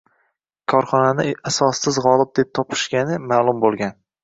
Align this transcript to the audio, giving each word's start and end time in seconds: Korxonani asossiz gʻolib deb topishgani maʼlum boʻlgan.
Korxonani 0.71 1.35
asossiz 1.51 2.01
gʻolib 2.07 2.33
deb 2.41 2.51
topishgani 2.61 3.23
maʼlum 3.29 3.65
boʻlgan. 3.69 3.97